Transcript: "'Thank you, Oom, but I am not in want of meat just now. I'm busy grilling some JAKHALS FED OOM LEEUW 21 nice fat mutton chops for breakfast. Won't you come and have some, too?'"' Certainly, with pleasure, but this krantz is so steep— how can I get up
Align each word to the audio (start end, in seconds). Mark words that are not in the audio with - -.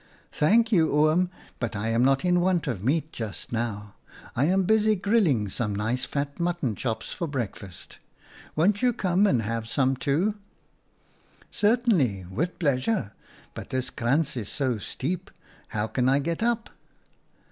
"'Thank 0.31 0.71
you, 0.71 0.91
Oom, 0.97 1.29
but 1.59 1.75
I 1.75 1.89
am 1.89 2.03
not 2.03 2.25
in 2.25 2.41
want 2.41 2.65
of 2.65 2.83
meat 2.83 3.13
just 3.13 3.51
now. 3.53 3.93
I'm 4.35 4.63
busy 4.63 4.95
grilling 4.95 5.47
some 5.47 5.75
JAKHALS 5.75 5.77
FED 5.77 5.77
OOM 5.77 5.77
LEEUW 5.77 5.77
21 5.77 5.91
nice 5.91 6.05
fat 6.05 6.39
mutton 6.39 6.75
chops 6.75 7.11
for 7.11 7.27
breakfast. 7.27 7.97
Won't 8.55 8.81
you 8.81 8.93
come 8.93 9.27
and 9.27 9.43
have 9.43 9.67
some, 9.67 9.95
too?'"' 9.95 10.33
Certainly, 11.51 12.25
with 12.31 12.57
pleasure, 12.57 13.11
but 13.53 13.69
this 13.69 13.91
krantz 13.91 14.35
is 14.35 14.49
so 14.49 14.79
steep— 14.79 15.29
how 15.67 15.85
can 15.85 16.09
I 16.09 16.17
get 16.17 16.41
up 16.41 16.71